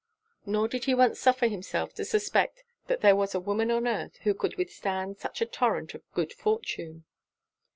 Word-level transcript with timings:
Nor 0.47 0.67
did 0.67 0.85
he 0.85 0.95
once 0.95 1.19
suffer 1.19 1.45
himself 1.45 1.93
to 1.93 2.05
suspect 2.05 2.63
that 2.87 3.01
there 3.01 3.15
was 3.15 3.35
a 3.35 3.39
woman 3.39 3.69
on 3.69 3.87
earth 3.87 4.17
who 4.23 4.33
could 4.33 4.55
withstand 4.55 5.19
such 5.19 5.41
a 5.41 5.45
torrent 5.45 5.93
of 5.93 6.01
good 6.15 6.33
fortune. 6.33 7.05